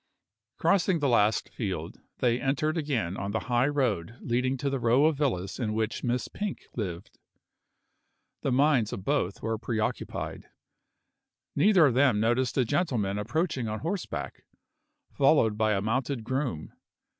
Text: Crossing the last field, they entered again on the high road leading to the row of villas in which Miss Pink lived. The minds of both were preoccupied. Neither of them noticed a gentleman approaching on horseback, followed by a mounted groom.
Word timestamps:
Crossing 0.57 0.97
the 0.97 1.07
last 1.07 1.47
field, 1.49 1.99
they 2.17 2.41
entered 2.41 2.75
again 2.75 3.15
on 3.15 3.29
the 3.29 3.41
high 3.41 3.67
road 3.67 4.15
leading 4.19 4.57
to 4.57 4.67
the 4.67 4.79
row 4.79 5.05
of 5.05 5.15
villas 5.15 5.59
in 5.59 5.75
which 5.75 6.03
Miss 6.03 6.27
Pink 6.27 6.63
lived. 6.75 7.19
The 8.41 8.51
minds 8.51 8.91
of 8.93 9.05
both 9.05 9.43
were 9.43 9.59
preoccupied. 9.59 10.49
Neither 11.55 11.85
of 11.85 11.93
them 11.93 12.19
noticed 12.19 12.57
a 12.57 12.65
gentleman 12.65 13.19
approaching 13.19 13.67
on 13.67 13.81
horseback, 13.81 14.43
followed 15.11 15.55
by 15.55 15.73
a 15.73 15.83
mounted 15.83 16.23
groom. 16.23 16.73